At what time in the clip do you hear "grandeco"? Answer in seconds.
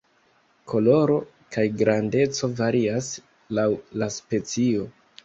1.81-2.49